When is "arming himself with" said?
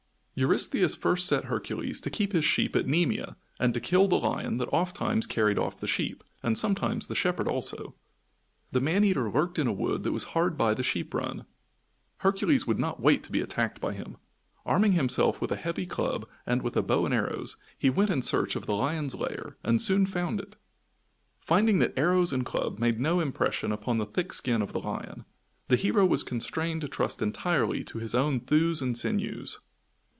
14.65-15.51